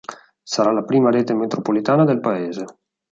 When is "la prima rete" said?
0.71-1.35